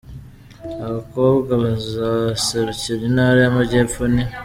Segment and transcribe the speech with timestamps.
[0.87, 4.23] Abakobwa bazaserukira Intara y’Amajyepfo ni:.